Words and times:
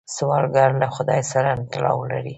سوالګر 0.17 0.69
له 0.81 0.87
خدای 0.95 1.21
سره 1.31 1.49
تړاو 1.71 1.99
لري 2.11 2.29